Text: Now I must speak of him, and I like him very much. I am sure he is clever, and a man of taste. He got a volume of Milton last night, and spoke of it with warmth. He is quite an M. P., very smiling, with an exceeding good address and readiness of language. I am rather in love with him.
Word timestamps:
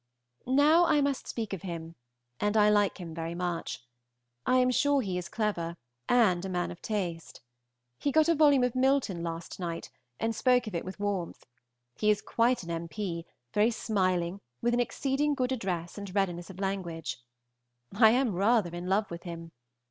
Now 0.47 0.85
I 0.85 0.99
must 0.99 1.27
speak 1.27 1.53
of 1.53 1.61
him, 1.61 1.93
and 2.39 2.57
I 2.57 2.71
like 2.71 2.97
him 2.97 3.13
very 3.13 3.35
much. 3.35 3.85
I 4.47 4.57
am 4.57 4.71
sure 4.71 5.01
he 5.03 5.15
is 5.19 5.29
clever, 5.29 5.77
and 6.09 6.43
a 6.43 6.49
man 6.49 6.71
of 6.71 6.81
taste. 6.81 7.41
He 7.99 8.11
got 8.11 8.27
a 8.27 8.33
volume 8.33 8.63
of 8.63 8.73
Milton 8.73 9.21
last 9.21 9.59
night, 9.59 9.91
and 10.19 10.33
spoke 10.35 10.65
of 10.65 10.73
it 10.73 10.83
with 10.83 10.99
warmth. 10.99 11.45
He 11.99 12.09
is 12.09 12.19
quite 12.23 12.63
an 12.63 12.71
M. 12.71 12.87
P., 12.87 13.27
very 13.53 13.69
smiling, 13.69 14.41
with 14.59 14.73
an 14.73 14.79
exceeding 14.79 15.35
good 15.35 15.51
address 15.51 15.99
and 15.99 16.15
readiness 16.15 16.49
of 16.49 16.59
language. 16.59 17.17
I 17.93 18.09
am 18.09 18.33
rather 18.33 18.75
in 18.75 18.87
love 18.89 19.11
with 19.11 19.21
him. 19.21 19.51